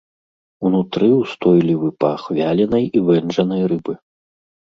[0.67, 3.93] Унутры ўстойлівы пах вяленай і вэнджанай рыбы.